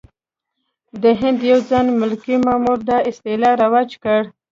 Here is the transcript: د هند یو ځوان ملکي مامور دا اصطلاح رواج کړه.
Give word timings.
د 1.01 1.03
هند 1.21 1.39
یو 1.51 1.59
ځوان 1.67 1.87
ملکي 2.01 2.35
مامور 2.45 2.79
دا 2.89 2.97
اصطلاح 3.09 3.53
رواج 3.63 3.89
کړه. 4.03 4.21